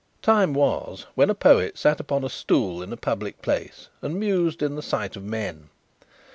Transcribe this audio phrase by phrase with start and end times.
[0.23, 4.63] Time was, when a poet sat upon a stool in a public place, and mused
[4.63, 5.69] in the sight of men.